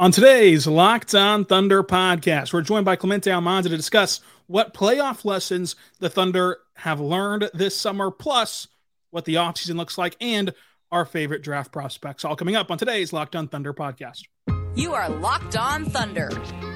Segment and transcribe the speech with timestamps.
[0.00, 5.24] On today's Locked On Thunder podcast, we're joined by Clemente Almanza to discuss what playoff
[5.24, 8.68] lessons the Thunder have learned this summer, plus
[9.10, 10.54] what the offseason looks like and
[10.92, 12.24] our favorite draft prospects.
[12.24, 14.22] All coming up on today's Locked On Thunder podcast.
[14.76, 16.30] You are Locked On Thunder,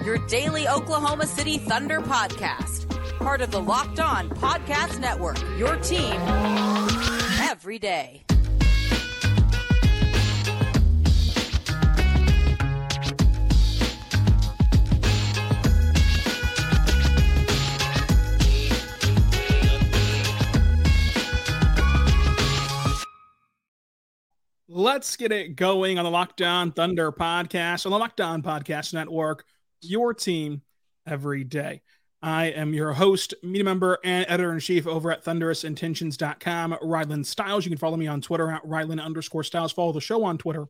[0.05, 2.89] your daily Oklahoma City Thunder podcast.
[3.21, 6.17] Part of the Locked On Podcast Network, your team
[7.39, 8.25] every day.
[24.93, 28.93] Let's get it going on the Locked On Thunder podcast, on the Locked On Podcast
[28.93, 29.43] Network,
[29.81, 30.61] your team
[31.07, 31.81] every day.
[32.21, 37.65] I am your host, media member, and editor in chief over at thunderousintentions.com, Ryland Styles.
[37.65, 39.73] You can follow me on Twitter at Ryland underscore Styles.
[39.73, 40.67] Follow the show on Twitter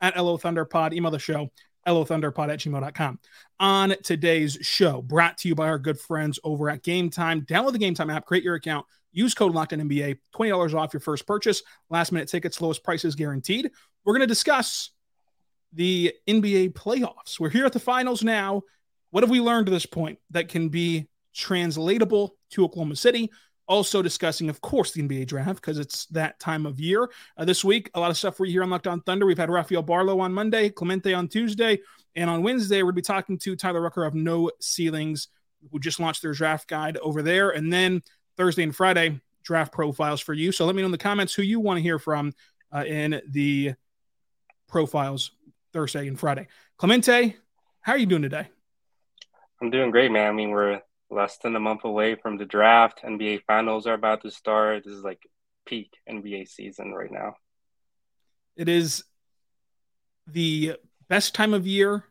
[0.00, 0.94] at LO Thunderpod.
[0.94, 1.50] Email the show,
[1.86, 3.20] lothunderpod at gmail.com.
[3.60, 7.42] On today's show, brought to you by our good friends over at Game Time.
[7.42, 11.26] Download the Game Time app, create your account, Use code NBA, $20 off your first
[11.26, 11.62] purchase.
[11.88, 13.70] Last minute tickets, lowest prices guaranteed.
[14.04, 14.90] We're going to discuss
[15.72, 17.40] the NBA playoffs.
[17.40, 18.62] We're here at the finals now.
[19.10, 23.30] What have we learned to this point that can be translatable to Oklahoma City?
[23.66, 27.10] Also discussing, of course, the NBA draft because it's that time of year.
[27.38, 29.24] Uh, this week, a lot of stuff you here on Locked On Thunder.
[29.24, 31.80] We've had Rafael Barlow on Monday, Clemente on Tuesday,
[32.14, 35.28] and on Wednesday, we'll be talking to Tyler Rucker of No Ceilings,
[35.72, 37.50] who just launched their draft guide over there.
[37.50, 38.02] And then
[38.36, 40.52] Thursday and Friday draft profiles for you.
[40.52, 42.34] So let me know in the comments who you want to hear from
[42.74, 43.74] uh, in the
[44.68, 45.30] profiles
[45.72, 46.48] Thursday and Friday.
[46.78, 47.36] Clemente,
[47.80, 48.48] how are you doing today?
[49.62, 50.28] I'm doing great, man.
[50.28, 53.02] I mean, we're less than a month away from the draft.
[53.04, 54.84] NBA finals are about to start.
[54.84, 55.22] This is like
[55.66, 57.36] peak NBA season right now.
[58.56, 59.04] It is
[60.26, 60.76] the
[61.08, 62.04] best time of year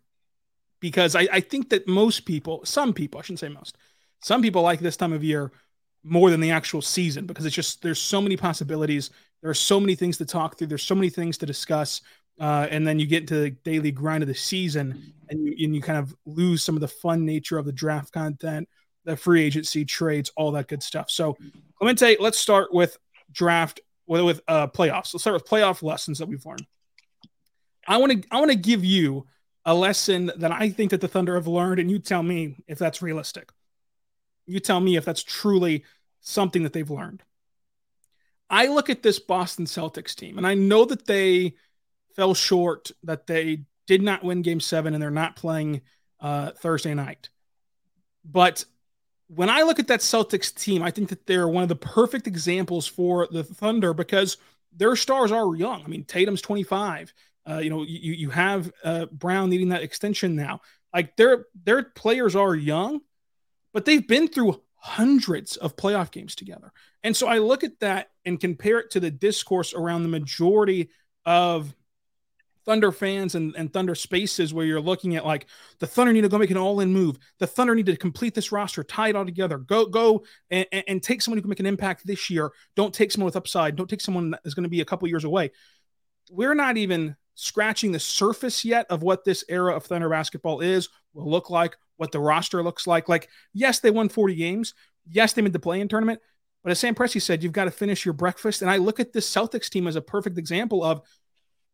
[0.80, 3.78] because I, I think that most people, some people, I shouldn't say most,
[4.22, 5.52] some people like this time of year
[6.06, 9.10] more than the actual season because it's just there's so many possibilities.
[9.42, 10.68] There are so many things to talk through.
[10.68, 12.02] There's so many things to discuss.
[12.40, 15.76] Uh, and then you get into the daily grind of the season and you, and
[15.76, 18.68] you kind of lose some of the fun nature of the draft content,
[19.06, 21.10] the free agency trades, all that good stuff.
[21.10, 21.38] So,
[21.78, 22.98] Clemente, let's start with
[23.32, 25.14] draft with, with uh, playoffs.
[25.14, 26.66] Let's start with playoff lessons that we've learned.
[27.88, 29.26] I want to I want to give you
[29.66, 32.78] a lesson that I think that the Thunder have learned, and you tell me if
[32.78, 33.50] that's realistic.
[34.46, 35.84] You tell me if that's truly
[36.26, 37.24] something that they've learned.
[38.50, 41.56] I look at this Boston Celtics team, and I know that they
[42.16, 45.82] fell short, that they did not win game seven, and they're not playing
[46.20, 47.30] uh, Thursday night.
[48.24, 48.66] But
[49.28, 52.28] when I look at that Celtics team, I think that they're one of the perfect
[52.28, 54.38] examples for the Thunder because
[54.76, 55.84] their stars are young.
[55.84, 57.14] I mean, Tatum's 25.
[57.48, 60.62] Uh, you know, you you have uh, Brown needing that extension now.
[60.94, 63.02] Like their their players are young,
[63.74, 66.72] but they've been through hundreds of playoff games together.
[67.04, 70.92] And so I look at that and compare it to the discourse around the majority
[71.26, 71.74] of
[72.68, 75.48] Thunder fans and, and Thunder spaces where you're looking at like
[75.80, 77.18] the Thunder need to go make an all in move.
[77.40, 79.58] The Thunder need to complete this roster, tie it all together.
[79.58, 82.52] Go, go and, and, and take someone who can make an impact this year.
[82.76, 83.76] Don't take someone with upside.
[83.76, 85.50] Don't take someone that is going to be a couple years away.
[86.30, 90.90] We're not even scratching the surface yet of what this era of Thunder basketball is,
[91.16, 93.10] will look like, what the roster looks like.
[93.10, 94.74] Like, yes, they won 40 games.
[95.10, 96.20] Yes, they made the play in tournament.
[96.64, 98.62] But as Sam Presti said, you've got to finish your breakfast.
[98.62, 101.02] And I look at this Celtics team as a perfect example of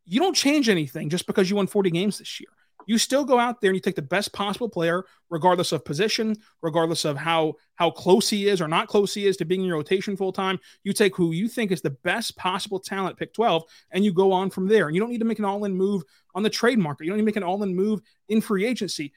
[0.04, 2.50] you don't change anything just because you won 40 games this year.
[2.86, 6.36] You still go out there and you take the best possible player, regardless of position,
[6.62, 9.68] regardless of how how close he is or not close he is to being in
[9.68, 10.58] your rotation full time.
[10.82, 13.62] You take who you think is the best possible talent, pick 12,
[13.92, 14.86] and you go on from there.
[14.86, 16.02] And you don't need to make an all-in move
[16.34, 17.04] on the trade market.
[17.04, 19.12] You don't need to make an all-in move in free agency.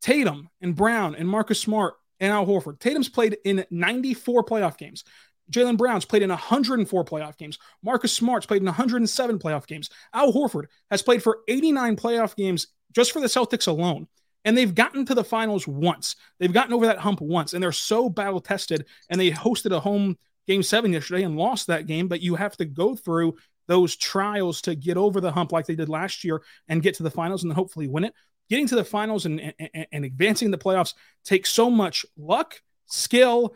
[0.00, 2.78] Tatum and Brown and Marcus Smart and Al Horford.
[2.80, 5.04] Tatum's played in 94 playoff games.
[5.50, 7.58] Jaylen Brown's played in 104 playoff games.
[7.82, 9.88] Marcus Smart's played in 107 playoff games.
[10.12, 14.06] Al Horford has played for 89 playoff games just for the Celtics alone.
[14.44, 16.16] And they've gotten to the finals once.
[16.38, 18.86] They've gotten over that hump once, and they're so battle tested.
[19.10, 20.16] And they hosted a home
[20.46, 22.08] game seven yesterday and lost that game.
[22.08, 23.36] But you have to go through
[23.66, 27.02] those trials to get over the hump like they did last year and get to
[27.02, 28.14] the finals and then hopefully win it.
[28.48, 33.54] Getting to the finals and, and, and advancing the playoffs takes so much luck, skill,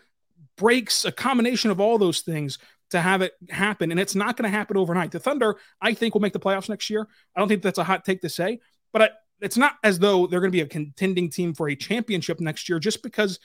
[0.57, 2.59] breaks, a combination of all those things
[2.91, 3.91] to have it happen.
[3.91, 5.11] And it's not going to happen overnight.
[5.11, 7.09] The Thunder, I think, will make the playoffs next year.
[7.35, 8.61] I don't think that's a hot take to say,
[8.93, 9.09] but I,
[9.41, 12.69] it's not as though they're going to be a contending team for a championship next
[12.69, 13.41] year just because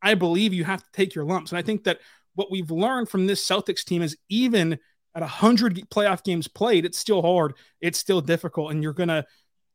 [0.00, 1.50] I believe you have to take your lumps.
[1.50, 1.98] And I think that
[2.34, 4.78] what we've learned from this Celtics team is even
[5.14, 9.24] at 100 playoff games played, it's still hard, it's still difficult, and you're going to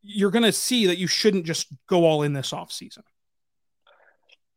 [0.01, 3.03] you're going to see that you shouldn't just go all in this offseason.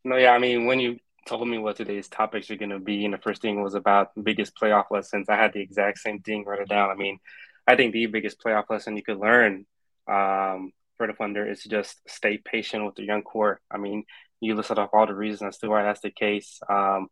[0.05, 3.05] No, yeah, I mean, when you told me what today's topics are going to be,
[3.05, 6.45] and the first thing was about biggest playoff lessons, I had the exact same thing
[6.45, 6.91] written down.
[6.91, 7.19] I mean,
[7.67, 9.67] I think the biggest playoff lesson you could learn
[10.09, 13.61] um, for the Thunder is just stay patient with the young core.
[13.71, 14.05] I mean,
[14.41, 16.61] you listed off all the reasons as to why that's the case.
[16.69, 17.09] Um,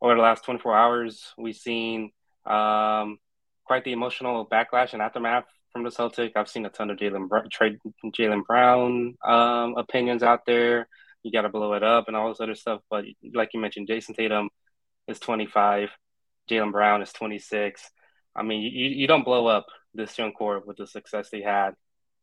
[0.00, 2.10] over the last 24 hours, we've seen
[2.46, 3.18] um,
[3.64, 6.32] quite the emotional backlash and aftermath from the Celtic.
[6.36, 10.88] I've seen a ton of Jaylen trade Jaylen Brown um, opinions out there.
[11.22, 12.80] You got to blow it up and all this other stuff.
[12.90, 13.04] But
[13.34, 14.50] like you mentioned, Jayson Tatum
[15.08, 15.90] is 25,
[16.50, 17.82] Jaylen Brown is 26.
[18.34, 21.72] I mean, you, you don't blow up this young core with the success they had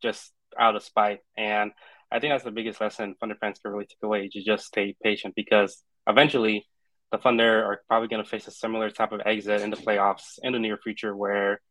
[0.01, 1.19] just out of spite.
[1.37, 1.71] And
[2.11, 4.95] I think that's the biggest lesson Thunder fans can really take away to just stay
[5.03, 6.65] patient because eventually
[7.11, 10.39] the Thunder are probably going to face a similar type of exit in the playoffs
[10.41, 11.61] in the near future where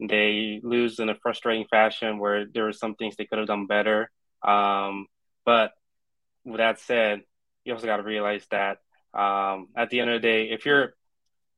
[0.00, 3.66] they lose in a frustrating fashion where there were some things they could have done
[3.66, 4.10] better.
[4.46, 5.06] Um,
[5.44, 5.72] but
[6.44, 7.22] with that said,
[7.64, 8.78] you also got to realize that
[9.14, 10.94] um, at the end of the day, if your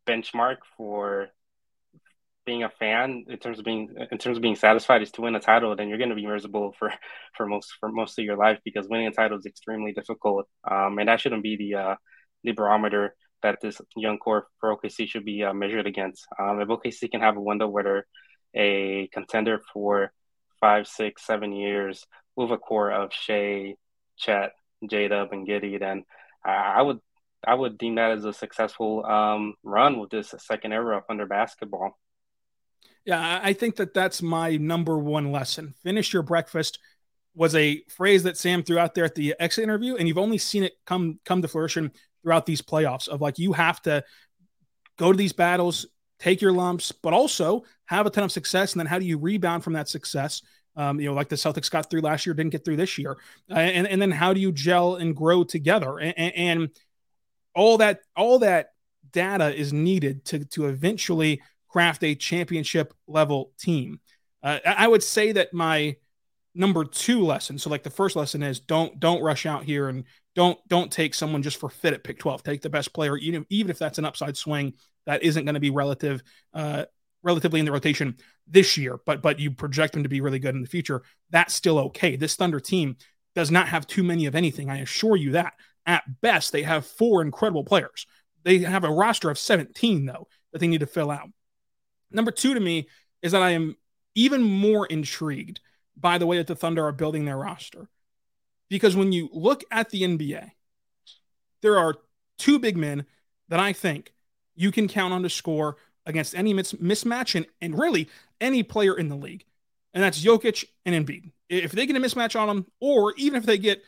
[0.06, 1.28] benchmark for
[2.44, 5.34] being a fan in terms of being in terms of being satisfied is to win
[5.34, 6.92] a title, then you're going to be miserable for
[7.36, 10.98] for most for most of your life because winning a title is extremely difficult, um,
[10.98, 11.94] and that shouldn't be the uh,
[12.44, 16.26] the barometer that this young core for OKC should be uh, measured against.
[16.38, 18.06] Um, if OKC can have a window where they're
[18.54, 20.12] a contender for
[20.60, 22.04] five, six, seven years
[22.34, 23.74] with a core of Shai,
[24.16, 24.52] Chet,
[24.88, 26.04] J Dub, and Giddey, then
[26.44, 27.00] I would
[27.46, 31.26] I would deem that as a successful um, run with this second era of Thunder
[31.26, 31.98] basketball.
[33.04, 35.74] Yeah, I think that that's my number one lesson.
[35.84, 36.80] Finish your breakfast
[37.34, 40.38] was a phrase that Sam threw out there at the exit interview, and you've only
[40.38, 44.02] seen it come come to fruition throughout these playoffs of like you have to
[44.98, 45.86] go to these battles,
[46.18, 48.72] take your lumps, but also have a ton of success.
[48.72, 50.42] And then how do you rebound from that success?
[50.76, 53.16] Um, you know, like the Celtics got through last year, didn't get through this year.
[53.50, 55.98] Uh, and, and then how do you gel and grow together?
[55.98, 56.70] And, and
[57.54, 58.70] all that, all that
[59.10, 64.00] data is needed to, to eventually craft a championship level team.
[64.42, 65.96] Uh, I would say that my
[66.56, 67.58] number two lesson.
[67.58, 70.04] So like the first lesson is don't don't rush out here and
[70.34, 72.42] don't don't take someone just for fit at pick 12.
[72.42, 74.74] Take the best player, even even if that's an upside swing
[75.04, 76.22] that isn't going to be relative
[76.54, 76.86] uh
[77.26, 80.54] relatively in the rotation this year, but but you project them to be really good
[80.54, 81.02] in the future.
[81.30, 82.16] That's still okay.
[82.16, 82.96] This Thunder team
[83.34, 84.70] does not have too many of anything.
[84.70, 85.54] I assure you that.
[85.84, 88.06] At best, they have four incredible players.
[88.44, 91.28] They have a roster of 17 though that they need to fill out.
[92.10, 92.88] Number two to me
[93.22, 93.76] is that I am
[94.14, 95.60] even more intrigued
[95.96, 97.88] by the way that the Thunder are building their roster.
[98.68, 100.50] Because when you look at the NBA,
[101.62, 101.96] there are
[102.38, 103.06] two big men
[103.48, 104.12] that I think
[104.54, 105.76] you can count on to score
[106.06, 108.08] against any mis- mismatch and, and really
[108.40, 109.44] any player in the league.
[109.92, 111.32] And that's Jokic and Embiid.
[111.48, 113.82] If they get a mismatch on them, or even if they get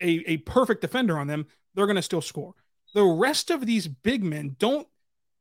[0.00, 2.54] a, a perfect defender on them, they're going to still score.
[2.94, 4.86] The rest of these big men don't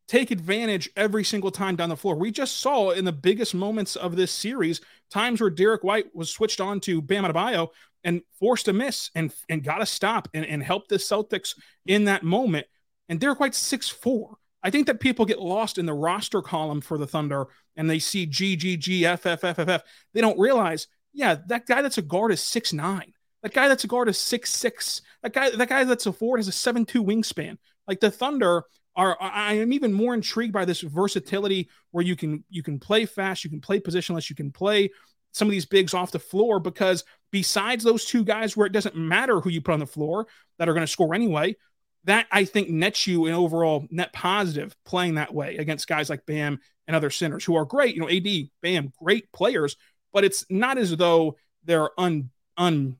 [0.07, 2.15] take advantage every single time down the floor.
[2.15, 6.29] We just saw in the biggest moments of this series times where Derrick White was
[6.29, 7.69] switched on to Bam Adebayo
[8.03, 12.05] and forced a miss and and got a stop and, and helped the Celtics in
[12.05, 12.67] that moment.
[13.09, 14.37] And Derrick White's six four.
[14.63, 17.99] I think that people get lost in the roster column for the Thunder and they
[17.99, 19.81] see G G G F F F F F.
[20.13, 23.13] They don't realize, yeah, that guy that's a guard is six nine.
[23.43, 25.01] That guy that's a guard is six six.
[25.23, 27.57] That guy that guy that's a forward has a seven two wingspan.
[27.87, 28.63] Like the Thunder
[28.95, 33.05] are I am even more intrigued by this versatility where you can you can play
[33.05, 34.91] fast, you can play positionless, you can play
[35.31, 38.97] some of these bigs off the floor because besides those two guys where it doesn't
[38.97, 40.27] matter who you put on the floor
[40.59, 41.55] that are going to score anyway,
[42.05, 46.25] that I think nets you an overall net positive playing that way against guys like
[46.25, 47.95] Bam and other centers who are great.
[47.95, 49.77] You know, AD, Bam, great players,
[50.11, 52.97] but it's not as though they're un un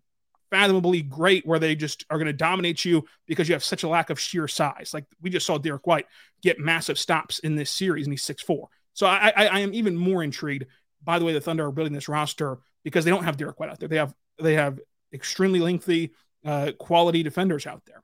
[0.52, 3.88] fathomably great where they just are going to dominate you because you have such a
[3.88, 4.92] lack of sheer size.
[4.94, 6.06] Like we just saw Derrick White
[6.42, 8.68] get massive stops in this series and he's six four.
[8.94, 10.66] So I, I, I am even more intrigued
[11.04, 13.70] by the way the Thunder are building this roster because they don't have Derrick White
[13.70, 13.90] out there.
[13.90, 14.80] They have they have
[15.14, 16.12] extremely lengthy
[16.46, 18.04] uh, quality defenders out there.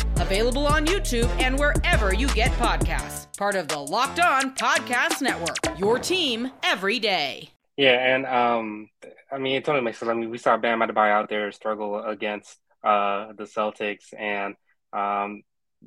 [0.21, 5.79] available on YouTube and wherever you get podcasts part of the Locked On Podcast Network.
[5.79, 7.49] Your team every day.
[7.75, 8.87] Yeah, and um,
[9.31, 10.11] I mean, it totally makes sense.
[10.11, 14.53] I mean, we saw Bam Adebayo out there struggle against uh, the Celtics, and
[14.93, 15.41] um,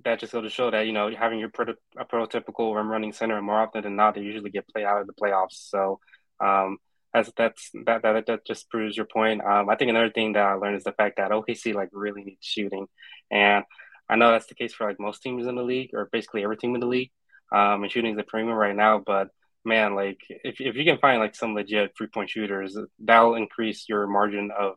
[0.04, 3.12] that just goes to show that you know having your proto- a prototypical rim running
[3.12, 5.70] center more often than not, they usually get played out of the playoffs.
[5.70, 6.00] So
[6.40, 6.78] um,
[7.12, 9.44] that's that's that, that that just proves your point.
[9.44, 12.24] Um, I think another thing that I learned is the fact that OKC like really
[12.24, 12.88] needs shooting,
[13.30, 13.64] and
[14.08, 16.56] I know that's the case for like most teams in the league, or basically every
[16.56, 17.10] team in the league
[17.52, 19.02] um, and shooting is a premium right now.
[19.04, 19.28] But
[19.64, 23.88] man, like if if you can find like some legit three point shooters, that'll increase
[23.88, 24.74] your margin of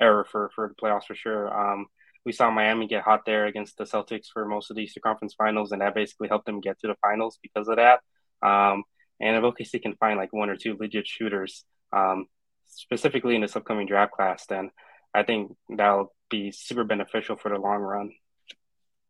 [0.00, 1.52] error for for the playoffs for sure.
[1.52, 1.86] Um,
[2.24, 5.34] we saw Miami get hot there against the Celtics for most of the Eastern Conference
[5.34, 8.00] Finals, and that basically helped them get to the finals because of that.
[8.42, 8.82] Um,
[9.20, 12.26] and if OKC can find like one or two legit shooters, um,
[12.66, 14.70] specifically in this upcoming draft class, then
[15.14, 18.10] I think that'll be super beneficial for the long run.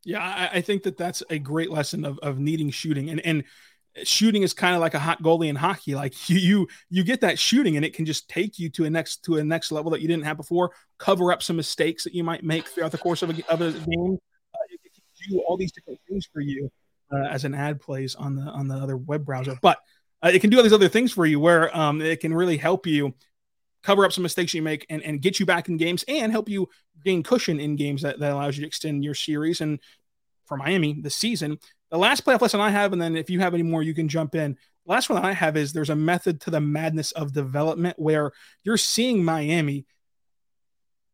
[0.07, 3.43] Yeah, I, I, think that that's a great lesson of, of needing shooting and and
[4.05, 5.97] shooting is kind of like a hot goalie in hockey.
[5.97, 8.91] Like you, you you get that shooting and it can just take you to a
[8.91, 10.71] next to a next level that you didn't have before.
[10.99, 13.73] Cover up some mistakes that you might make throughout the course of a, of a
[13.73, 14.19] game.
[14.55, 16.71] Uh, it can do all these different things for you
[17.13, 19.79] uh, as an ad plays on the on the other web browser, but
[20.23, 22.57] uh, it can do all these other things for you where um, it can really
[22.59, 23.13] help you
[23.87, 26.49] cover up some mistakes you make and, and get you back in games and help
[26.49, 26.69] you
[27.05, 29.79] gain cushion in games that, that allows you to extend your series and
[30.45, 31.57] for Miami this season.
[31.93, 34.09] The last playoff lesson I have, and then if you have any more, you can
[34.09, 34.59] jump in.
[34.87, 38.33] The last one I have is there's a method to the madness of development where
[38.65, 39.87] you're seeing Miami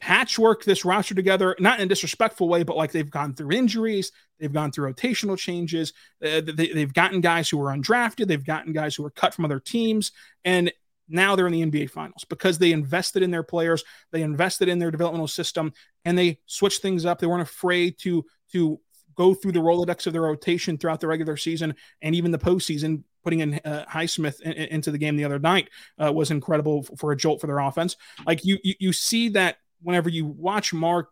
[0.01, 4.13] patchwork this roster together, not in a disrespectful way, but like they've gone through injuries,
[4.41, 5.93] they've gone through rotational changes,
[6.25, 9.45] uh, they, have gotten guys who were undrafted, they've gotten guys who were cut from
[9.45, 10.11] other teams,
[10.45, 10.73] and
[11.09, 14.79] now they're in the NBA finals because they invested in their players, they invested in
[14.79, 15.73] their developmental system,
[16.05, 17.19] and they switched things up.
[17.19, 18.81] They weren't afraid to to
[19.15, 23.05] go through the Rolodex of their rotation throughout the regular season and even the postseason.
[23.25, 25.71] Putting in uh, Highsmith in, in, into the game the other night
[26.03, 27.97] uh, was incredible for, a jolt for their offense.
[28.27, 31.11] Like you, you, you see that whenever you watch Mark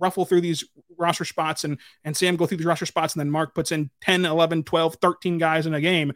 [0.00, 0.64] ruffle through these
[0.98, 3.90] roster spots and and Sam go through these roster spots and then Mark puts in
[4.02, 6.12] 10, 11, 12, 13 guys in a game,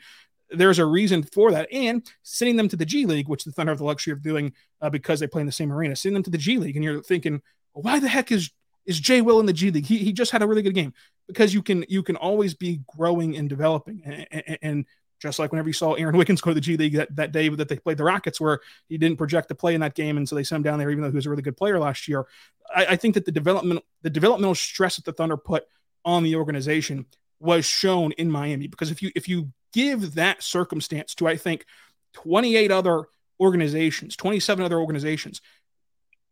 [0.50, 1.68] there's a reason for that.
[1.72, 4.52] And sending them to the G League, which the Thunder have the luxury of doing
[4.80, 6.84] uh, because they play in the same arena, sending them to the G League, and
[6.84, 8.50] you're thinking, why the heck is
[8.86, 9.86] is Jay Will in the G League?
[9.86, 10.94] He, he just had a really good game
[11.26, 14.02] because you can you can always be growing and developing.
[14.04, 14.86] And, and, and,
[15.18, 17.48] just like whenever you saw Aaron Wiggins go to the G League that, that day
[17.48, 18.60] that they played the Rockets, where
[18.90, 20.90] he didn't project to play in that game, and so they sent him down there,
[20.90, 22.26] even though he was a really good player last year.
[22.74, 25.64] I, I think that the development the developmental stress that the Thunder put
[26.04, 27.06] on the organization
[27.40, 31.66] was shown in Miami because if you if you give that circumstance to I think
[32.14, 33.04] 28 other
[33.38, 35.42] organizations, 27 other organizations,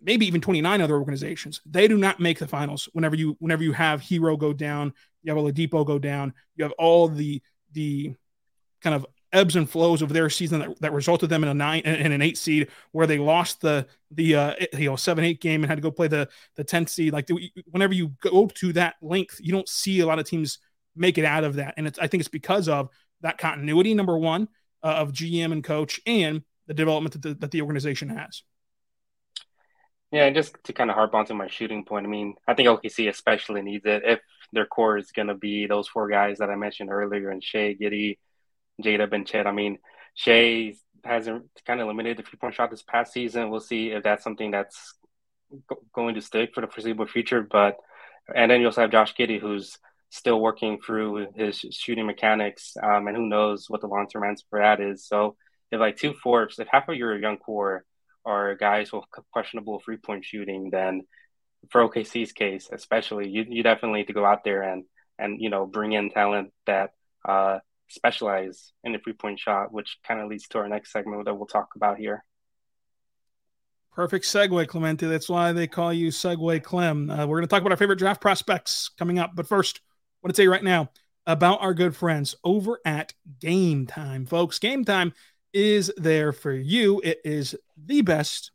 [0.00, 1.60] maybe even 29 other organizations.
[1.66, 5.34] They do not make the finals whenever you whenever you have Herro go down, you
[5.34, 8.14] have Oladipo go down, you have all the the
[8.80, 11.82] kind of ebbs and flows of their season that, that resulted them in a nine
[11.84, 15.62] and an eight seed where they lost the the uh, you know seven eight game
[15.62, 17.28] and had to go play the the 10th seed like
[17.70, 20.60] whenever you go to that length you don't see a lot of teams
[20.94, 22.88] make it out of that and i think it's because of
[23.20, 24.48] that continuity number one
[24.82, 28.42] uh, of gm and coach and the development that the, that the organization has
[30.14, 32.68] yeah, and just to kind of harp onto my shooting point, I mean, I think
[32.68, 34.20] OKC especially needs it if
[34.52, 37.74] their core is going to be those four guys that I mentioned earlier, and Shai,
[37.74, 38.18] Giddey,
[38.80, 39.48] Jada, and Chet.
[39.48, 39.78] I mean,
[40.14, 43.50] Shai hasn't kind of limited the three point shot this past season.
[43.50, 44.94] We'll see if that's something that's
[45.92, 47.42] going to stick for the foreseeable future.
[47.42, 47.78] But
[48.32, 49.78] and then you also have Josh Giddey, who's
[50.14, 54.44] still working through his shooting mechanics, um, and who knows what the long term answer
[54.48, 55.04] for that is.
[55.04, 55.34] So
[55.72, 57.84] if like two fourths, if half of your young core
[58.24, 61.02] are guys with questionable three point shooting, then
[61.70, 64.84] for OKC's case, especially, you, you definitely need to go out there and
[65.18, 66.90] and you know bring in talent that
[67.28, 71.24] uh, specialize in the three point shot, which kind of leads to our next segment
[71.24, 72.24] that we'll talk about here.
[73.96, 75.06] Perfect segue, Clemente.
[75.06, 77.10] That's why they call you Segue Clem.
[77.10, 79.32] Uh, we're going to talk about our favorite draft prospects coming up.
[79.36, 79.80] But first,
[80.24, 80.90] want to tell you right now
[81.26, 84.58] about our good friends over at Game Time, folks.
[84.58, 85.12] Game Time
[85.52, 87.00] is there for you.
[87.04, 88.50] It is the best,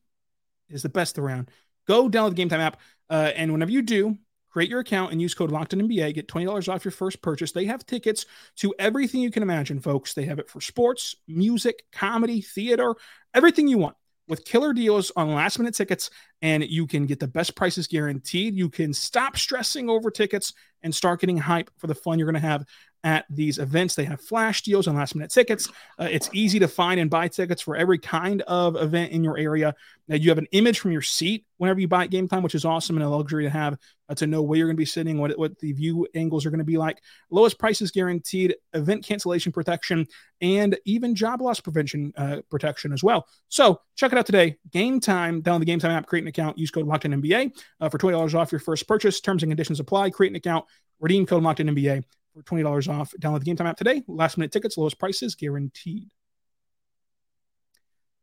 [0.68, 1.52] is the best around.
[1.88, 4.18] Go download the Game Time app, uh, and whenever you do,
[4.52, 6.12] Create your account and use code LOCKEDONNBA.
[6.16, 7.52] Get $20 off your first purchase.
[7.52, 10.16] They have tickets to everything you can imagine, folks.
[10.16, 12.96] They have it for sports, music, comedy, theater,
[13.36, 13.96] everything you want
[14.30, 16.10] with killer deals on last minute tickets
[16.42, 18.56] and you can get the best prices guaranteed.
[18.56, 22.42] You can stop stressing over tickets and start getting hype for the fun you're going
[22.42, 22.64] to have
[23.04, 23.96] at these events.
[23.96, 25.70] They have flash deals on last minute tickets.
[25.98, 29.38] Uh, it's easy to find and buy tickets for every kind of event in your
[29.38, 29.74] area.
[30.08, 32.56] Now, you have an image from your seat whenever you buy at game time, which
[32.56, 33.78] is awesome and a luxury to have
[34.10, 36.50] uh, to know where you're going to be sitting, what, what the view angles are
[36.50, 37.02] going to be like.
[37.30, 40.08] Lowest prices guaranteed, event cancellation protection,
[40.42, 43.28] and even job loss prevention uh, protection as well.
[43.50, 44.58] So check it out today.
[44.72, 47.98] Game time, download the Game Time app, create an account, use code LOCKEDONNBA uh, for
[47.98, 49.22] $20 off your first purchase.
[49.22, 50.10] Terms and conditions apply.
[50.10, 50.66] Create an account,
[51.00, 53.14] redeem code LOCKEDONNBA for $20 off.
[53.20, 54.04] Download the Game Time app today.
[54.08, 56.10] Last minute tickets, lowest prices guaranteed.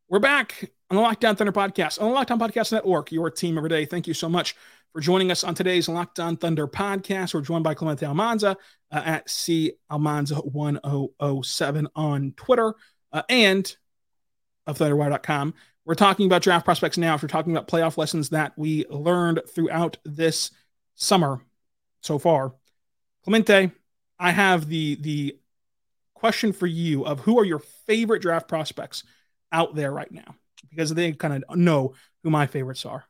[0.08, 3.30] We're back on the Locked On Thunder podcast on the Locked On Podcast Network, your
[3.30, 3.86] team every day.
[3.86, 4.54] Thank you so much
[4.92, 7.34] for joining us on today's Locked On Thunder podcast.
[7.34, 8.56] We're joined by Clemente Almanza
[8.92, 12.74] uh, at C Almanza1007 on Twitter
[13.12, 13.76] uh, and
[14.66, 15.54] of ThunderWire.com.
[15.84, 17.14] We're talking about draft prospects now.
[17.14, 20.50] If we're talking about playoff lessons that we learned throughout this
[20.94, 21.40] summer
[22.00, 22.54] so far,
[23.24, 23.72] Clemente,
[24.18, 25.38] I have the the
[26.14, 29.04] question for you of who are your favorite draft prospects
[29.52, 30.34] out there right now
[30.70, 33.04] because they kind of know who my favorites are.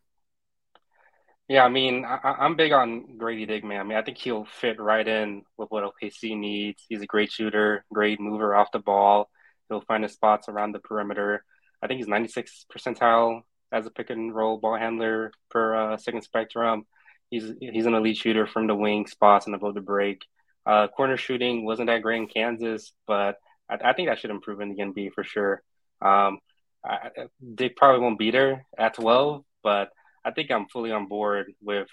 [1.49, 3.81] Yeah, I mean, I, am big on Grady Dick, man.
[3.81, 6.85] I mean, I think he'll fit right in with what OKC needs.
[6.89, 9.31] He's a great shooter, great mover off the ball.
[9.69, 11.45] He'll find his spots around the perimeter.
[11.81, 16.23] I think he's 96 percentile as a pick and roll ball handler per uh, second
[16.23, 16.85] spectrum.
[17.31, 20.25] He's he's an elite shooter from the wing spots and above the break.
[20.67, 23.37] Uh, corner shooting wasn't that great in Kansas, but
[23.71, 25.63] I, I think that should improve in the NBA for sure.
[26.03, 26.41] Um,
[26.85, 29.91] I, they probably won't beat her at 12, but
[30.25, 31.89] I think I'm fully on board with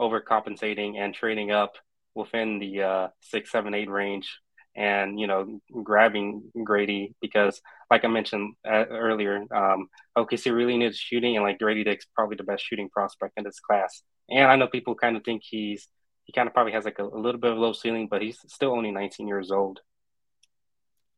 [0.00, 1.74] overcompensating and trading up
[2.14, 4.38] within the uh, six, seven, eight range,
[4.76, 10.96] and you know, grabbing Grady because, like I mentioned uh, earlier, um, OKC really needs
[10.96, 14.02] shooting, and like Grady Dick's probably the best shooting prospect in this class.
[14.30, 15.88] And I know people kind of think he's
[16.28, 18.38] he kind of probably has like a, a little bit of low ceiling, but he's
[18.46, 19.80] still only 19 years old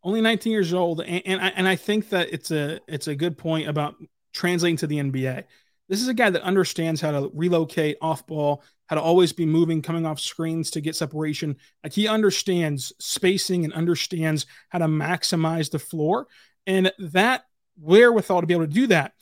[0.02, 3.14] only 19 years old and, and I, and I think that it's a it's a
[3.14, 3.96] good point about
[4.33, 5.44] translating to the NBA.
[5.88, 9.44] This is a guy that understands how to relocate off ball, how to always be
[9.44, 11.57] moving, coming off screens to get separation.
[11.83, 16.29] Like he understands spacing and understands how to maximize the floor.
[16.66, 17.44] And that
[17.81, 19.14] wherewithal to be able to do that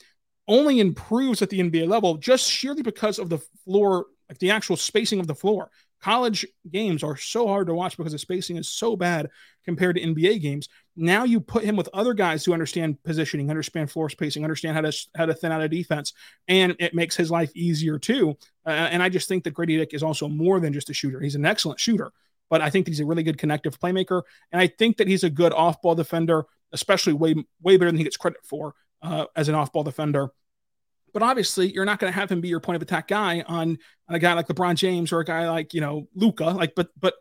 [0.47, 4.77] only improves at the NBA level just sheerly because of the floor, like the actual
[4.77, 5.71] spacing of the floor.
[6.01, 9.29] College games are so hard to watch because the spacing is so bad
[9.65, 10.69] compared to NBA games.
[10.95, 14.81] Now you put him with other guys who understand positioning, understand floor spacing, understand how
[14.81, 16.13] to how to thin out a defense,
[16.47, 18.37] and it makes his life easier too.
[18.65, 21.19] Uh, and I just think that Grady Dick is also more than just a shooter.
[21.19, 22.11] He's an excellent shooter,
[22.49, 24.21] but I think he's a really good connective playmaker,
[24.53, 28.05] and I think that he's a good off-ball defender, especially way way better than he
[28.05, 30.31] gets credit for uh, as an off-ball defender.
[31.13, 33.77] But obviously, you're not going to have him be your point of attack guy on,
[34.07, 36.45] on a guy like LeBron James or a guy like you know Luka.
[36.45, 37.15] Like, but but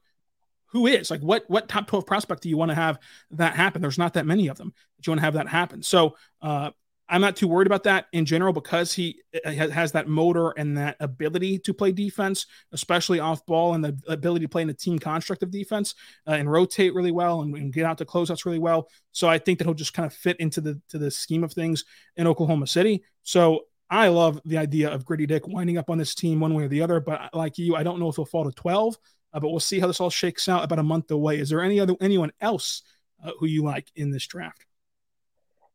[0.67, 1.11] who is?
[1.11, 2.99] Like what what top 12 prospect do you want to have
[3.33, 3.81] that happen?
[3.81, 5.83] There's not that many of them that you want to have that happen.
[5.83, 6.71] So uh,
[7.09, 10.77] i'm not too worried about that in general because he uh, has that motor and
[10.77, 14.75] that ability to play defense especially off ball and the ability to play in a
[14.75, 15.95] team construct of defense
[16.27, 18.89] uh, and rotate really well and, and, get out to closeouts really well.
[19.13, 21.53] So i think that he'll just kind of fit into the to the scheme of
[21.53, 21.85] things
[22.17, 23.03] in oklahoma city.
[23.23, 26.65] So I love the idea of Grady Dick winding up on this team one way
[26.65, 28.99] or the other, but like you, I don't know if he'll fall to 12,
[29.33, 31.39] uh, but we'll see how this all shakes out about a month away.
[31.39, 32.83] Is there any other anyone else
[33.25, 34.67] uh, who you like in this draft?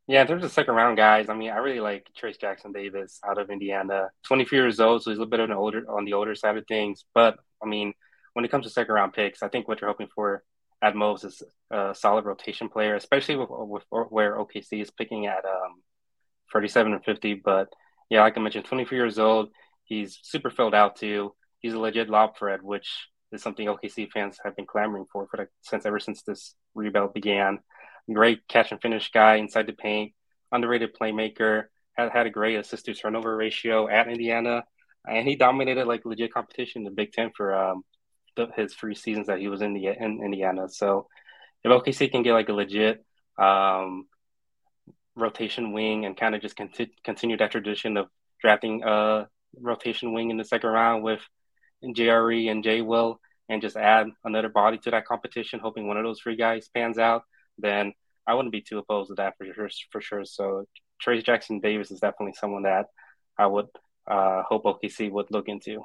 [0.05, 3.19] Yeah, in terms of second round guys, I mean, I really like Trayce Jackson Davis
[3.25, 4.09] out of Indiana.
[4.23, 6.57] 24 years old, so he's a little bit on the older on the older side
[6.57, 7.05] of things.
[7.13, 7.93] But I mean,
[8.33, 10.43] when it comes to second round picks, I think what you're hoping for
[10.81, 15.45] at most is a solid rotation player, especially with, with where OKC is picking at
[15.45, 15.81] um,
[16.51, 17.35] 37 and 50.
[17.35, 17.69] But
[18.13, 19.49] yeah, like I mentioned, 24 years old.
[19.85, 21.33] He's super filled out too.
[21.61, 25.37] He's a legit lob threat, which is something OKC fans have been clamoring for for
[25.37, 27.57] the, since ever since this rebuild began.
[28.13, 30.13] Great catch and finish guy inside the paint,
[30.51, 31.63] underrated playmaker.
[31.93, 34.63] Had had a great assist to turnover ratio at Indiana,
[35.09, 37.81] and he dominated like legit competition in the Big Ten for um,
[38.35, 40.69] the, his three seasons that he was in the in Indiana.
[40.69, 41.07] So
[41.63, 43.03] if OKC can get like a legit
[43.39, 44.05] um,
[45.15, 48.07] rotation wing and kind of just conti- continue that tradition of
[48.41, 49.27] drafting a
[49.59, 51.21] rotation wing in the second round with
[51.83, 56.03] JRE and J Will and just add another body to that competition, hoping one of
[56.03, 57.23] those three guys pans out,
[57.57, 57.93] then
[58.25, 59.69] I wouldn't be too opposed to that for sure.
[59.91, 60.25] For sure.
[60.25, 60.65] So
[61.05, 62.85] Trayce Jackson Davis is definitely someone that
[63.37, 63.67] I would
[64.09, 65.83] uh, hope OKC would look into.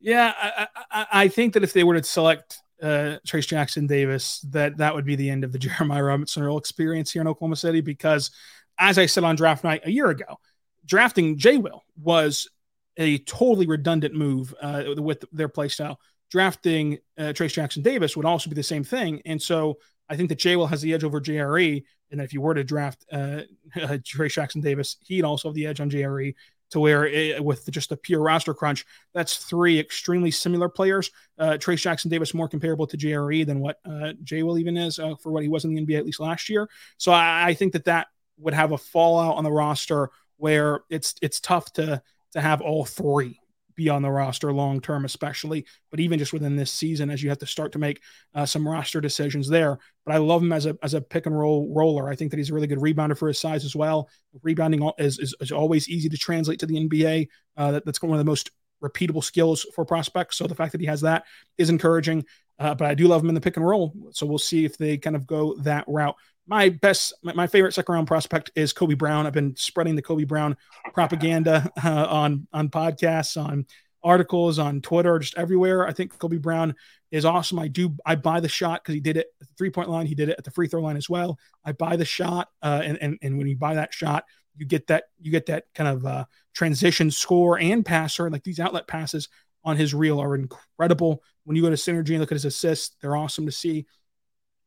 [0.00, 4.40] Yeah, I, I, I think that if they were to select uh, Trayce Jackson Davis,
[4.50, 7.56] that that would be the end of the Jeremiah Robinson Earl experience here in Oklahoma
[7.56, 7.80] City.
[7.80, 8.30] Because,
[8.78, 10.38] as I said on draft night a year ago,
[10.86, 11.58] drafting J.
[11.58, 12.48] Will was
[12.96, 15.98] a totally redundant move uh, with their play style.
[16.30, 20.28] Drafting uh, Trayce Jackson Davis would also be the same thing, and so I think
[20.28, 20.56] that J.
[20.56, 21.82] Will has the edge over JRE.
[22.10, 23.42] And if you were to draft uh,
[23.76, 26.34] Trayce Jackson Davis, he'd also have the edge on JRE
[26.74, 31.08] to where it, with just a pure roster crunch, that's three extremely similar players.
[31.38, 34.98] Uh, Trayce Jackson Davis more comparable to JRE than what uh, J Will even is
[34.98, 36.68] uh, for what he was in the NBA at least last year.
[36.96, 38.08] So I, I, think that that
[38.38, 42.84] would have a fallout on the roster where it's it's tough to to have all
[42.84, 43.38] three
[43.74, 45.66] be on the roster long term, especially.
[45.90, 48.00] But even just within this season, as you have to start to make
[48.34, 49.78] uh, some roster decisions there.
[50.04, 52.08] But I love him as a as a pick and roll roller.
[52.08, 54.08] I think that he's a really good rebounder for his size as well.
[54.42, 57.28] Rebounding is is, is always easy to translate to the NBA.
[57.56, 58.50] Uh, that, that's one of the most
[58.82, 60.36] repeatable skills for prospects.
[60.36, 61.24] So the fact that he has that
[61.58, 62.24] is encouraging.
[62.58, 63.92] Uh, but I do love him in the pick and roll.
[64.12, 66.14] So we'll see if they kind of go that route.
[66.46, 69.26] My best, my, my favorite second round prospect is Kobe Brown.
[69.26, 70.56] I've been spreading the Kobe Brown
[70.92, 73.66] propaganda uh, on on podcasts, on
[74.02, 75.86] articles, on Twitter, just everywhere.
[75.86, 76.74] I think Kobe Brown
[77.10, 77.58] is awesome.
[77.58, 80.06] I do, I buy the shot because he did it at the three point line.
[80.06, 81.38] He did it at the free throw line as well.
[81.64, 84.24] I buy the shot, uh, and, and and when you buy that shot,
[84.56, 88.30] you get that you get that kind of uh, transition score and passer.
[88.30, 89.28] Like these outlet passes
[89.64, 91.22] on his reel are incredible.
[91.44, 93.86] When you go to Synergy and look at his assists, they're awesome to see.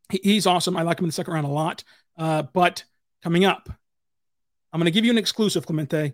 [0.10, 0.78] He, he's awesome.
[0.78, 1.84] I like him in the second round a lot.
[2.18, 2.84] Uh, but
[3.24, 3.70] coming up,
[4.72, 6.14] I'm going to give you an exclusive, Clemente,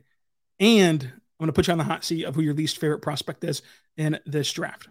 [0.60, 3.02] and I'm going to put you on the hot seat of who your least favorite
[3.02, 3.62] prospect is
[3.98, 4.88] in this draft.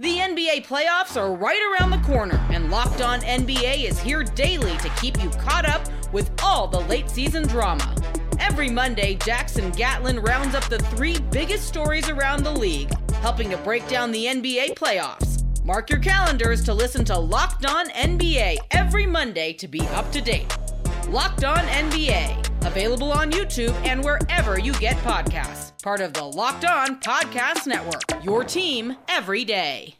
[0.00, 4.76] The NBA playoffs are right around the corner, and Locked On NBA is here daily
[4.78, 7.94] to keep you caught up with all the late season drama.
[8.40, 13.56] Every Monday, Jackson Gatlin rounds up the three biggest stories around the league, helping to
[13.58, 15.33] break down the NBA playoffs.
[15.66, 20.20] Mark your calendars to listen to Locked On NBA every Monday to be up to
[20.20, 20.54] date.
[21.08, 25.82] Locked On NBA, available on YouTube and wherever you get podcasts.
[25.82, 29.96] Part of the Locked On Podcast Network, your team every day.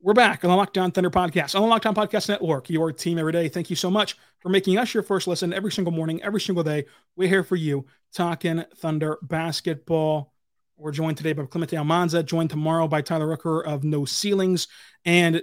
[0.00, 2.90] We're back on the Locked On Thunder podcast, on the Locked On Podcast Network, your
[2.90, 3.48] team every day.
[3.48, 6.64] Thank you so much for making us your first listen every single morning, every single
[6.64, 6.86] day.
[7.14, 10.32] We're here for you, talking Thunder basketball.
[10.80, 14.68] We're joined today by Clemente Almanza, joined tomorrow by Tyler Rucker of No Ceilings.
[15.04, 15.42] And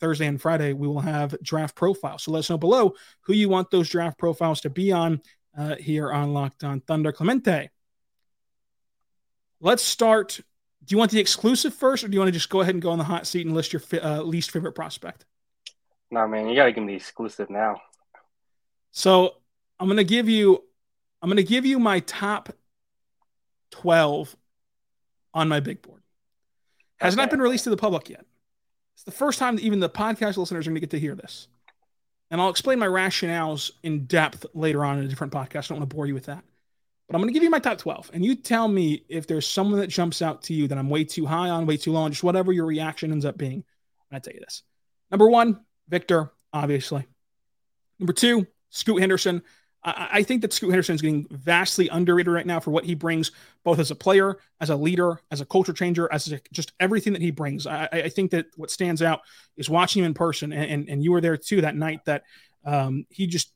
[0.00, 2.22] Thursday and Friday, we will have draft profiles.
[2.22, 5.20] So let us know below who you want those draft profiles to be on
[5.56, 7.12] uh, here on Locked On Thunder.
[7.12, 7.68] Clemente,
[9.60, 10.40] let's start
[10.82, 12.80] do you want the exclusive first, or do you want to just go ahead and
[12.80, 15.26] go on the hot seat and list your uh, least favorite prospect?
[16.10, 17.82] No, man, you gotta give me the exclusive now.
[18.90, 19.36] So
[19.78, 20.64] I'm gonna give you,
[21.20, 22.48] I'm gonna give you my top
[23.70, 24.34] twelve
[25.34, 26.02] on my big board.
[27.00, 27.22] Has okay.
[27.22, 28.24] not been released to the public yet.
[28.94, 31.14] It's the first time that even the podcast listeners are going to get to hear
[31.14, 31.48] this.
[32.30, 35.64] And I'll explain my rationales in depth later on in a different podcast.
[35.64, 36.44] I don't want to bore you with that.
[37.08, 38.10] But I'm going to give you my top 12.
[38.14, 41.02] And you tell me if there's someone that jumps out to you that I'm way
[41.02, 43.64] too high on, way too low on, just whatever your reaction ends up being.
[44.10, 44.62] And I tell you this.
[45.10, 47.04] Number one, Victor, obviously.
[47.98, 49.42] Number two, Scoot Henderson.
[49.82, 53.30] I, think that Scoot Henderson is getting vastly underrated right now for what he brings,
[53.64, 57.14] both as a player, as a leader, as a culture changer, as a, just everything
[57.14, 57.66] that he brings.
[57.66, 59.22] I, I, think that what stands out
[59.56, 62.24] is watching him in person, and, and, and you were there too that night that
[62.66, 63.52] um, he just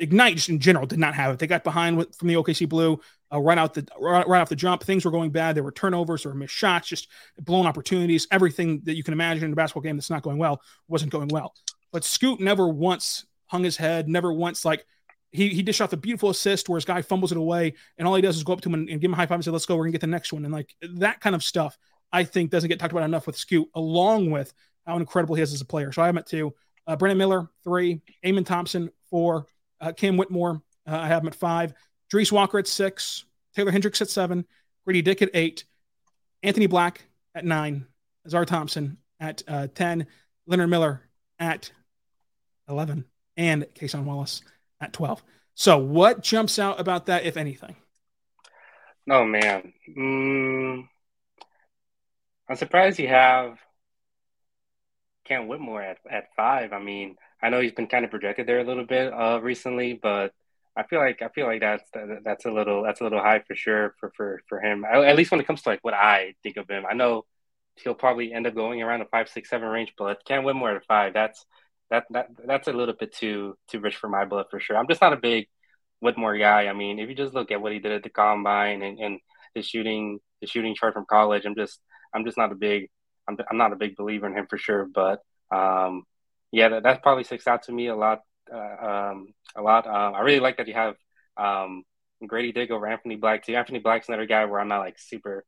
[0.00, 1.38] Ignite just in general did not have it.
[1.38, 2.98] They got behind with, from the OKC Blue
[3.32, 4.82] uh, right out the right, right, off the jump.
[4.82, 5.54] Things were going bad.
[5.54, 7.08] There were turnovers, there were missed shots, just
[7.38, 8.26] blown opportunities.
[8.30, 11.28] Everything that you can imagine in a basketball game that's not going well wasn't going
[11.28, 11.54] well.
[11.92, 14.08] But Scoot never once hung his head.
[14.08, 14.86] Never once like
[15.32, 18.14] he he dished off a beautiful assist where his guy fumbles it away, and all
[18.14, 19.44] he does is go up to him and, and give him a high five and
[19.44, 19.76] say, "Let's go.
[19.76, 21.78] We're gonna get the next one." And like that kind of stuff,
[22.12, 24.52] I think doesn't get talked about enough with Scoot, along with
[24.86, 25.92] how incredible he is as a player.
[25.92, 26.54] So I am at two.
[26.86, 29.46] Uh, Brandon Miller three, Amen Thompson four,
[29.80, 31.72] uh, Cam Whitmore, uh, I have him at five.
[32.12, 33.24] Jarace Walker at six.
[33.54, 34.44] Taylor Hendricks at seven.
[34.84, 35.64] Grady Dick at eight.
[36.42, 37.86] Anthony Black at nine.
[38.26, 40.06] Ausar Thompson at uh, 10.
[40.46, 41.02] Leonard Miller
[41.38, 41.70] at
[42.68, 43.04] 11.
[43.36, 44.42] And Cason Wallace
[44.80, 45.22] at 12.
[45.54, 47.76] So, what jumps out about that, if anything?
[49.08, 49.72] Oh, man.
[49.96, 50.88] Mm,
[52.48, 53.58] I'm surprised you have
[55.24, 56.72] Cam Whitmore at, at five.
[56.72, 59.98] I mean, I know he's been kind of projected there a little bit uh, recently,
[60.00, 60.32] but
[60.76, 61.84] I feel like I feel like that's
[62.24, 64.84] that's a little that's a little high for sure for for for him.
[64.84, 67.26] At least when it comes to like what I think of him, I know
[67.76, 70.86] he'll probably end up going around the five, six, seven range, but Cam Whitmore at
[70.86, 71.44] five, that's
[71.90, 74.76] that that that's a little bit too too rich for my blood for sure.
[74.76, 75.48] I'm just not a big
[76.00, 76.66] Whitmore guy.
[76.68, 79.20] I mean, if you just look at what he did at the combine and, and
[79.54, 81.44] his shooting the shooting chart from college.
[81.44, 81.80] I'm just
[82.14, 82.88] I'm just not a big
[83.28, 84.86] I'm I'm not a big believer in him for sure.
[84.86, 86.04] But um,
[86.52, 88.20] yeah, that, that probably sticks out to me a lot.
[88.52, 89.86] Uh, um, a lot.
[89.86, 90.96] Um, I really like that you have
[91.36, 91.84] um,
[92.26, 93.54] Grady Dick over Anthony Black too.
[93.54, 95.44] Anthony Black's another guy where I'm not like super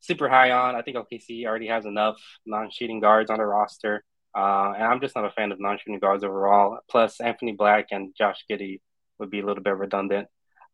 [0.00, 0.76] super high on.
[0.76, 4.04] I think OKC already has enough non-shooting guards on the roster,
[4.36, 6.78] uh, and I'm just not a fan of non-shooting guards overall.
[6.90, 8.80] Plus, Anthony Black and Josh Giddey
[9.18, 10.28] would be a little bit redundant.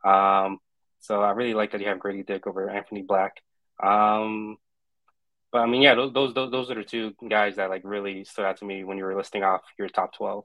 [0.05, 0.59] Um,
[0.99, 3.41] so I really like that you have Grady Dick over Anthony Black.
[3.81, 4.57] Um,
[5.53, 8.45] but I mean, yeah, those, those those are the two guys that like really stood
[8.45, 10.45] out to me when you were listing off your top twelve.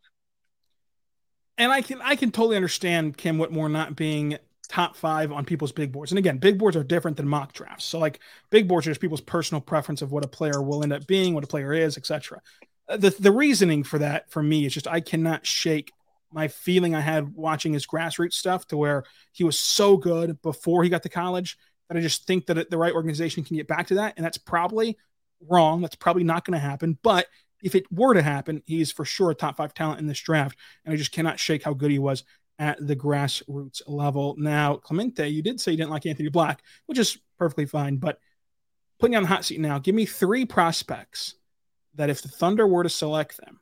[1.57, 5.71] And I can I can totally understand Cam Whitmore not being top five on people's
[5.71, 6.11] big boards.
[6.11, 7.85] And again, big boards are different than mock drafts.
[7.85, 8.19] So like
[8.51, 11.33] big boards are just people's personal preference of what a player will end up being,
[11.33, 12.41] what a player is, etc.
[12.89, 15.91] Uh, the the reasoning for that for me is just I cannot shake
[16.31, 20.83] my feeling I had watching his grassroots stuff to where he was so good before
[20.83, 23.87] he got to college that I just think that the right organization can get back
[23.87, 24.13] to that.
[24.17, 24.97] And that's probably
[25.47, 25.81] wrong.
[25.81, 26.97] That's probably not going to happen.
[27.01, 27.27] But
[27.63, 30.57] if it were to happen, he's for sure a top five talent in this draft.
[30.85, 32.23] And I just cannot shake how good he was
[32.59, 34.35] at the grassroots level.
[34.37, 38.19] Now, Clemente, you did say you didn't like Anthony Black, which is perfectly fine, but
[38.99, 41.35] putting on the hot seat now, give me three prospects
[41.97, 43.59] that if the Thunder were to select them,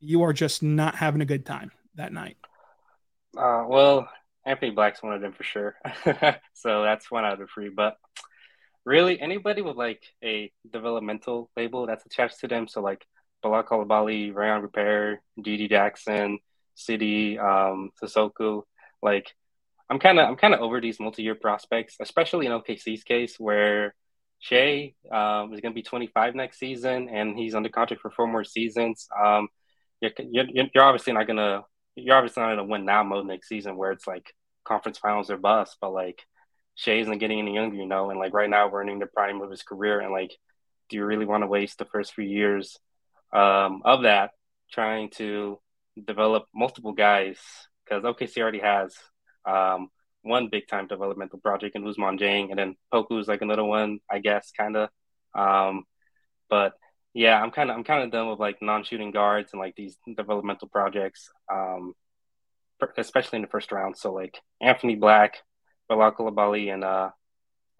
[0.00, 2.36] you are just not having a good time that night.
[3.36, 4.08] Uh, well,
[4.44, 5.76] Anthony Black's one of them for sure.
[6.54, 7.70] so that's one out of three.
[7.70, 7.96] But
[8.84, 13.04] really, anybody with like a developmental label that's attached to them, so like
[13.42, 16.38] Bilal Coulibaly, Rayan Rupert, GG Jackson,
[16.74, 18.62] Sidy, um, Cissoko.
[19.02, 19.32] Like,
[19.90, 23.94] I'm kind of I'm kind of over these multi-year prospects, especially in OKC's case where
[24.44, 28.26] Shai um, is going to be 25 next season, and he's under contract for four
[28.26, 29.08] more seasons.
[29.18, 29.48] Um,
[30.02, 31.62] you're, you're, you're obviously not going to
[31.96, 35.30] you're obviously not in a win now mode next season where it's like conference finals
[35.30, 36.22] or bust, but like
[36.74, 39.40] Shai isn't getting any younger, you know, and like right now we're in the prime
[39.40, 40.36] of his career, and like,
[40.90, 42.78] do you really want to waste the first few years
[43.32, 44.32] um, of that
[44.70, 45.58] trying to
[46.06, 47.38] develop multiple guys
[47.84, 48.94] because OKC already has
[49.48, 49.88] um,
[50.24, 54.18] one big time developmental project in Ousmane Dieng, and then Poku's like another one, I
[54.18, 54.88] guess, kind of.
[55.34, 55.84] Um,
[56.48, 56.72] but
[57.12, 59.96] yeah, I'm kind of I'm kind of done with like non-shooting guards and like these
[60.16, 61.94] developmental projects, um,
[62.96, 63.96] especially in the first round.
[63.96, 65.42] So like Anthony Black,
[65.88, 67.10] Bilal Coulibaly, and uh,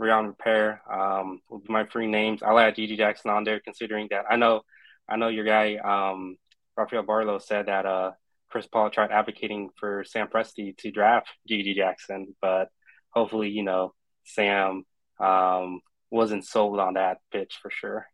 [0.00, 2.42] Rayan Rupert um, will be my three names.
[2.42, 4.62] I'll add GG Jackson on there, considering that I know
[5.08, 6.36] I know your guy um,
[6.76, 8.12] Rafael Barlow said that uh,
[8.54, 12.68] Chris Paul tried advocating for Sam Presti to draft GG Jackson, but
[13.10, 14.84] hopefully, you know, Sam
[15.18, 18.06] um, wasn't sold on that pitch for sure.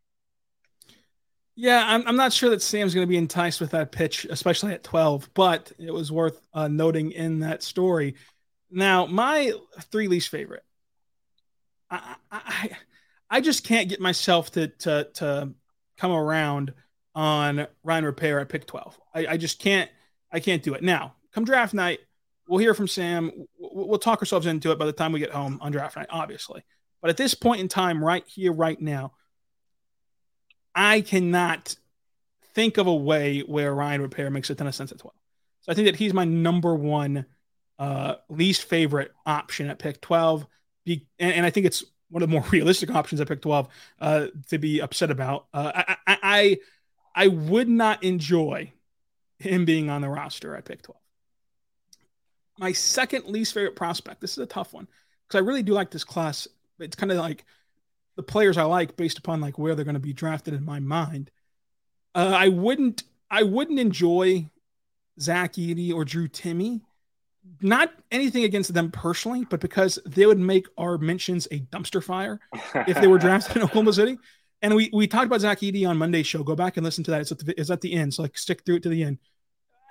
[1.55, 4.73] Yeah, I'm, I'm not sure that Sam's going to be enticed with that pitch, especially
[4.73, 8.15] at 12, but it was worth uh, noting in that story.
[8.71, 9.53] Now, my
[9.91, 10.63] three least favorite,
[11.91, 12.69] I, I,
[13.29, 15.53] I just can't get myself to, to, to
[15.99, 16.73] come around
[17.13, 18.99] on Rayan Rupert at pick 12.
[19.13, 19.91] I, I just can't
[20.31, 20.83] I can't do it.
[20.83, 21.99] Now, come draft night,
[22.47, 23.31] we'll hear from Sam.
[23.59, 26.63] We'll, talk ourselves into it by the time we get home on draft night, obviously.
[27.01, 29.13] But at this point in time, right here, right now,
[30.75, 31.75] I cannot
[32.53, 35.13] think of a way where Rayan Rupert makes a ton of sense at 12.
[35.61, 37.25] So I think that he's my number one
[37.79, 40.45] uh, least favorite option at pick 12.
[40.85, 43.67] Be, and, and, I think it's one of the more realistic options at pick 12
[43.99, 45.47] uh, to be upset about.
[45.53, 46.57] Uh, I, I, I
[47.13, 48.71] I would not enjoy
[49.41, 50.97] him being on the roster at pick 12.
[52.59, 54.87] My second least favorite prospect, this is a tough one
[55.27, 56.47] because I really do like this class.
[56.79, 57.45] It's kind of like
[58.15, 60.79] the players I like based upon like where they're going to be drafted in my
[60.79, 61.31] mind.
[62.13, 64.47] Uh, I wouldn't I wouldn't enjoy
[65.19, 66.81] Zach Edey or Drew Timme.
[67.61, 72.39] Not anything against them personally, but because they would make our mentions a dumpster fire
[72.87, 74.17] if they were drafted in Oklahoma City.
[74.61, 76.43] And we we talked about Zach Edey on Monday's show.
[76.43, 77.21] Go back and listen to that.
[77.21, 78.13] It's at the, it's at the end.
[78.13, 79.17] So like stick through it to the end.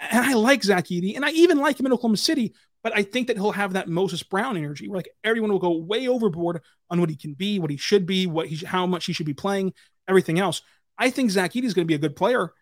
[0.00, 2.54] And I like Zach Edey, and I even like him in Oklahoma City.
[2.82, 5.76] But I think that he'll have that Moses Brown energy, where like everyone will go
[5.76, 9.04] way overboard on what he can be, what he should be, what he how much
[9.04, 9.74] he should be playing,
[10.08, 10.62] everything else.
[10.96, 12.54] I think Zach Edey is going to be a good player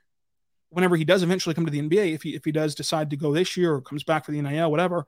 [0.71, 2.15] whenever he does eventually come to the NBA.
[2.15, 4.43] If he if he does decide to go this year or comes back for the
[4.43, 5.07] NIL, whatever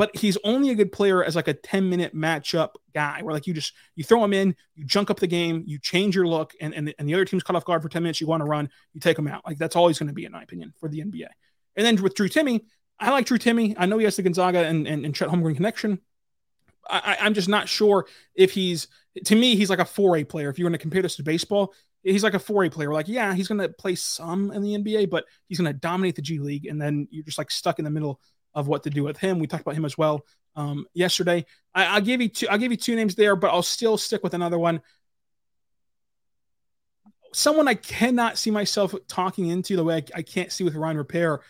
[0.00, 3.46] but he's only a good player as like a 10 minute matchup guy where like
[3.46, 6.54] you just you throw him in you junk up the game you change your look
[6.58, 8.46] and, and, and the other team's cut off guard for 10 minutes you want to
[8.46, 10.88] run you take him out like that's always going to be in my opinion for
[10.88, 11.26] the nba
[11.80, 12.60] and then with drew Timme,
[12.98, 13.74] i like drew Timme.
[13.78, 16.00] i know he has the gonzaga and, and, and chet holmgren connection
[16.88, 18.88] I, i'm just not sure if he's
[19.24, 21.72] to me he's like a 4a player if you're going to compare this to baseball
[22.02, 22.92] he's like a 4A player.
[22.92, 26.16] Like, yeah, he's going to play some in the NBA, but he's going to dominate
[26.16, 26.66] the G League.
[26.66, 28.20] And then you're just like stuck in the middle
[28.54, 29.38] of what to do with him.
[29.38, 30.24] We talked about him as well
[30.56, 31.44] um, yesterday.
[31.74, 32.48] I, I'll give you two.
[32.48, 34.80] I'll give you two names there, but I'll still stick with another one.
[37.32, 40.96] Someone I cannot see myself talking into the way I, I can't see with Rayan
[40.96, 41.42] Rupert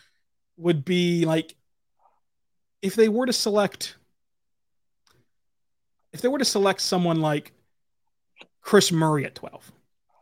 [0.61, 1.55] would be like
[2.81, 3.95] if they were to select
[6.13, 7.53] if they were to select someone like
[8.61, 9.71] Kris Murray at 12.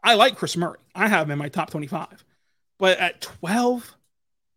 [0.04, 0.80] I like Kris Murray.
[0.95, 2.23] I have him in my top 25.
[2.78, 3.95] But at 12,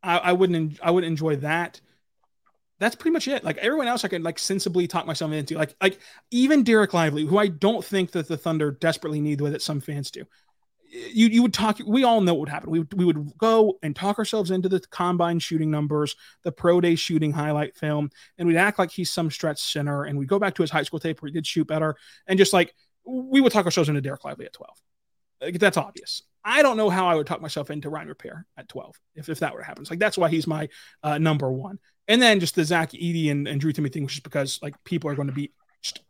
[0.03, 1.81] I, I wouldn't I wouldn't enjoy that.
[2.79, 3.45] That's pretty much it.
[3.45, 5.57] Like everyone else, I can like sensibly talk myself into.
[5.57, 9.45] Like like even Dereck Lively, who I don't think that the Thunder desperately need the
[9.45, 10.25] way that some fans do
[10.93, 11.79] you you would talk.
[11.87, 12.71] We all know what would happen.
[12.71, 16.95] We we would go and talk ourselves into the combine shooting numbers, the pro day
[16.95, 20.55] shooting highlight film, and we'd act like he's some stretch center, and we'd go back
[20.57, 22.75] to his high school tape where he did shoot better, and just like
[23.07, 24.77] we would talk ourselves into Dereck Lively at twelve.
[25.41, 26.23] Like, that's obvious.
[26.45, 29.39] I don't know how I would talk myself into Rayan Rupert at 12 if, if
[29.41, 29.85] that were to happen.
[29.89, 30.69] like that's why he's my
[31.03, 31.79] uh, number one.
[32.09, 34.75] And then just the Zach Edey and, and Drew Timme thing, which is because like
[34.85, 35.53] people are going to be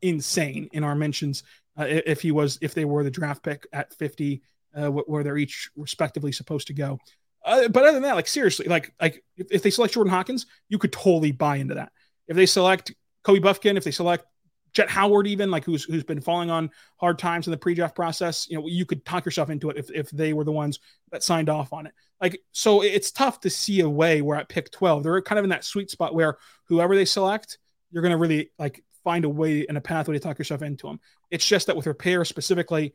[0.00, 1.44] insane in our mentions
[1.78, 4.42] uh, if he was if they were the draft pick at 50
[4.74, 6.98] uh, where they're each respectively supposed to go.
[7.44, 10.46] Uh, but other than that, like seriously, like like if, if, they select Jordan Hawkins,
[10.68, 11.92] you could totally buy into that.
[12.28, 14.24] If they select Kobe Bufkin, if they select
[14.72, 18.48] Jett Howard, even like who's who's been falling on hard times in the pre-draft process,
[18.48, 20.78] you know, you could talk yourself into it if if they were the ones
[21.10, 21.92] that signed off on it.
[22.20, 25.44] Like so, it's tough to see a way where at pick twelve, they're kind of
[25.44, 27.58] in that sweet spot where whoever they select,
[27.90, 30.86] you're going to really like find a way and a pathway to talk yourself into
[30.86, 31.00] them.
[31.30, 32.94] It's just that with Rupert specifically,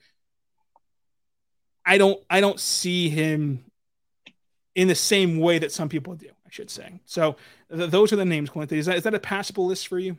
[1.88, 3.64] I don't I don't see him
[4.76, 6.28] in the same way that some people do.
[6.28, 7.00] I should say.
[7.06, 7.36] So
[7.76, 8.78] th- those are the names, Clemente.
[8.78, 10.18] Is that is that a passable list for you?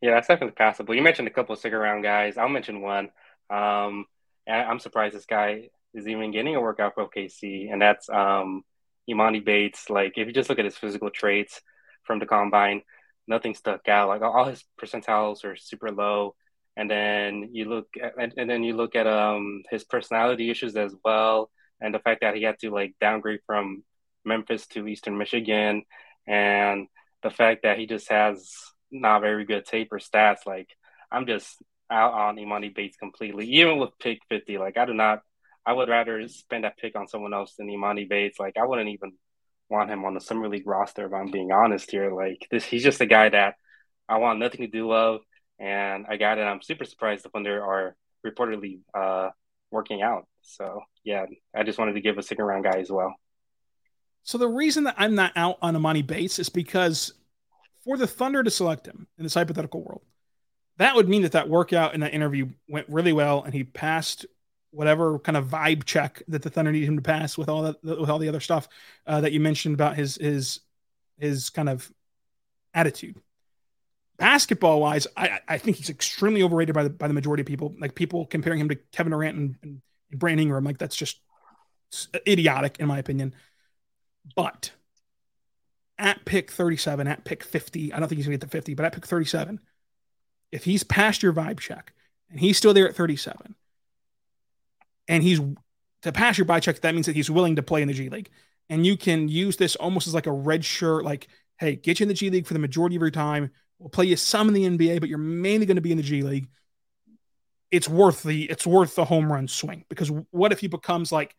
[0.00, 0.94] Yeah, that's definitely passable.
[0.94, 2.36] You mentioned a couple of stick around guys.
[2.36, 3.10] I'll mention one.
[3.48, 4.06] Um,
[4.48, 8.64] I'm surprised this guy is even getting a workout for OKC, and that's um,
[9.08, 9.88] Emoni Bates.
[9.88, 11.60] Like, if you just look at his physical traits
[12.02, 12.82] from the combine,
[13.28, 14.08] nothing stuck out.
[14.08, 16.34] Like, all his percentiles are super low
[16.76, 20.76] and then you look at, and, and then you look at um his personality issues
[20.76, 23.82] as well and the fact that he had to like downgrade from
[24.24, 25.82] Memphis to Eastern Michigan
[26.26, 26.86] and
[27.22, 28.50] the fact that he just has
[28.90, 30.68] not very good tape or stats like
[31.10, 35.20] I'm just out on Emoni Bates completely even with pick 50 like I do not
[35.64, 38.40] I would rather spend that pick on someone else than Emoni Bates.
[38.40, 39.12] Like I wouldn't even
[39.68, 42.12] want him on the summer league roster if I'm being honest here.
[42.12, 43.54] Like this he's just a guy that
[44.08, 45.20] I want nothing to do of
[45.62, 46.42] and I got it.
[46.42, 47.94] I'm super surprised the Thunder are
[48.26, 49.30] reportedly uh,
[49.70, 50.26] working out.
[50.42, 53.14] So yeah, I just wanted to give a second round guy as well.
[54.24, 57.14] So the reason that I'm not out on Emoni Bates is because
[57.84, 60.02] for the Thunder to select him in this hypothetical world,
[60.78, 64.26] that would mean that that workout and that interview went really well, and he passed
[64.70, 67.82] whatever kind of vibe check that the Thunder needed him to pass with all that
[67.84, 68.68] with all the other stuff
[69.06, 70.60] uh, that you mentioned about his his
[71.18, 71.92] his kind of
[72.74, 73.20] attitude
[74.22, 77.74] basketball wise, I, I think he's extremely overrated by the by the majority of people.
[77.80, 79.82] Like people comparing him to Kevin Durant and, and,
[80.12, 81.18] and Brandon Ingram, like that's just
[82.24, 83.34] idiotic in my opinion.
[84.36, 84.70] But
[85.98, 88.86] at pick 37, at pick 50, I don't think he's gonna get to 50, but
[88.86, 89.58] at pick 37,
[90.52, 91.92] if he's past your vibe check
[92.30, 93.56] and he's still there at 37,
[95.08, 95.40] and he's
[96.02, 98.08] to pass your vibe check, that means that he's willing to play in the G
[98.08, 98.30] League.
[98.70, 101.26] And you can use this almost as like a red shirt, like,
[101.58, 103.50] hey, get you in the G League for the majority of your time
[103.82, 106.04] We'll play you some in the NBA, but you're mainly going to be in the
[106.04, 106.48] G League.
[107.72, 111.34] It's worth the it's worth the home run swing because what if he becomes like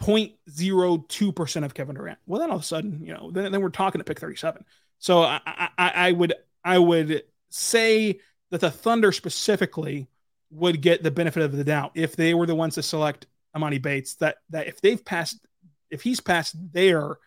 [0.00, 2.18] 0.02 percent of Kevin Durant?
[2.26, 4.64] Well, then all of a sudden, you know, then, then we're talking to pick 37.
[4.98, 6.32] So I, I, I would
[6.64, 10.08] I would say that the Thunder specifically
[10.52, 13.82] would get the benefit of the doubt if they were the ones to select Emoni
[13.82, 14.14] Bates.
[14.14, 15.44] That that if they've passed,
[15.90, 17.18] if he's passed their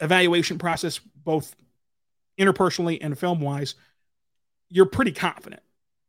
[0.00, 1.54] evaluation process, both
[2.40, 3.74] interpersonally and film wise,
[4.68, 5.62] you're pretty confident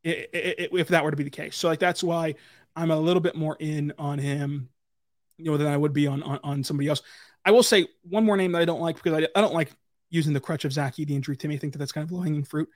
[0.03, 1.55] if that were to be the case.
[1.55, 2.35] So like that's why
[2.75, 4.69] I'm a little bit more in on him,
[5.37, 7.01] you know, than I would be on on, on somebody else.
[7.43, 9.71] I will say one more name that I don't like because I, I don't like
[10.09, 11.53] using the crutch of Zach Edey and Drew Timme.
[11.53, 12.69] I think that that's kind of low hanging fruit.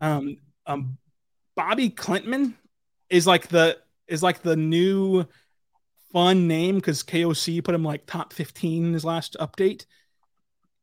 [0.00, 0.98] Um, um,
[1.58, 2.54] Bobi Klintman
[3.10, 5.24] is like the is like the new
[6.12, 9.84] fun name because KOC put him like top 15 in his last update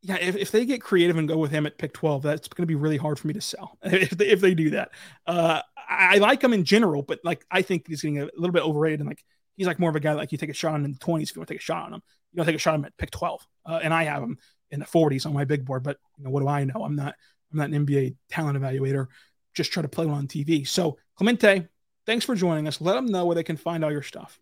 [0.05, 2.61] yeah, if, if they get creative and go with him at pick 12, that's going
[2.61, 4.91] to be really hard for me to sell if they, if they do that.
[5.25, 8.51] Uh, I, I like him in general, but like I think he's getting a little
[8.51, 8.99] bit overrated.
[8.99, 9.23] And like
[9.55, 11.23] he's like more of a guy like you take a shot on in the 20s
[11.23, 12.03] if you want to take a shot on him.
[12.31, 13.47] You don't take a shot on him at pick 12.
[13.65, 14.37] Uh, and I have him
[14.69, 16.83] in the 40s on my big board, but you know what do I know?
[16.83, 17.15] I'm not
[17.51, 19.07] I'm not an NBA talent evaluator.
[19.55, 20.67] Just try to play one on TV.
[20.67, 21.67] So Clemente,
[22.05, 22.79] thanks for joining us.
[22.79, 24.39] Let them know where they can find all your stuff.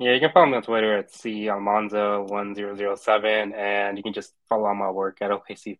[0.00, 4.74] Yeah, you can follow me on Twitter at c almanzo1007, and you can just follow
[4.74, 5.78] my work at OKC